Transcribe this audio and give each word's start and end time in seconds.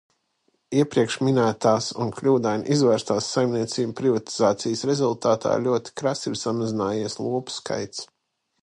Iepriekšminētās 0.77 1.89
un 2.05 2.09
kļūdaini 2.21 2.73
izvērstās 2.77 3.27
saimniecību 3.35 3.95
privatizācijas 4.01 4.83
rezultātā 4.93 5.55
ļoti 5.69 5.99
krasi 6.03 6.31
ir 6.33 6.41
samazinājies 6.47 7.21
lopu 7.29 7.59
skaits. 7.61 8.07